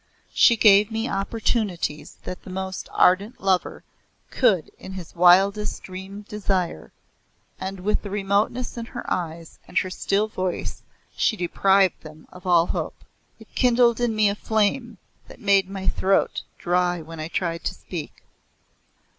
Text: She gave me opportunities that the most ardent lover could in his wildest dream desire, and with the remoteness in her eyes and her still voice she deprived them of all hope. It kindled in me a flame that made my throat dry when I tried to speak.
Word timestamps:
She 0.33 0.57
gave 0.57 0.89
me 0.89 1.07
opportunities 1.07 2.17
that 2.23 2.41
the 2.41 2.49
most 2.49 2.89
ardent 2.91 3.39
lover 3.39 3.83
could 4.31 4.71
in 4.79 4.93
his 4.93 5.13
wildest 5.15 5.83
dream 5.83 6.23
desire, 6.27 6.91
and 7.59 7.81
with 7.81 8.01
the 8.01 8.09
remoteness 8.09 8.77
in 8.77 8.85
her 8.97 9.05
eyes 9.13 9.59
and 9.67 9.77
her 9.77 9.91
still 9.91 10.27
voice 10.27 10.81
she 11.15 11.37
deprived 11.37 12.01
them 12.01 12.25
of 12.31 12.47
all 12.47 12.65
hope. 12.65 13.03
It 13.37 13.53
kindled 13.53 13.99
in 13.99 14.15
me 14.15 14.27
a 14.27 14.33
flame 14.33 14.97
that 15.27 15.39
made 15.39 15.69
my 15.69 15.87
throat 15.87 16.41
dry 16.57 16.99
when 17.03 17.19
I 17.19 17.27
tried 17.27 17.63
to 17.65 17.75
speak. 17.75 18.23